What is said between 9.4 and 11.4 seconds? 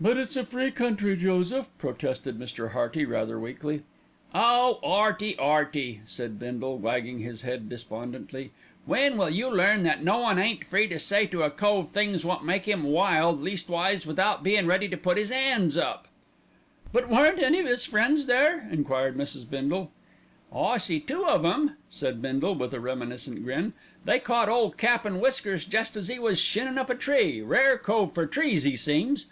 learn that no one ain't free to say